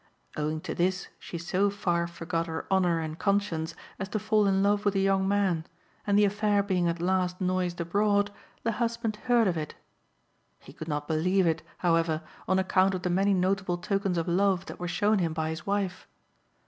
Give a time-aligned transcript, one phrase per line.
[0.35, 4.63] Owing to this she so far forgot her honour and conscience as to fall in
[4.63, 5.67] love with a young man,
[6.07, 8.33] and the affair being at last noised abroad,
[8.63, 9.75] the husband heard of it.
[10.57, 14.65] He could not believe it, however, on account of the many notable tokens of love
[14.65, 16.07] that were shown him by his wife.